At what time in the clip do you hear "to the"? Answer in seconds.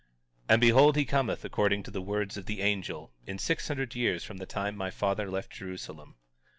1.83-2.01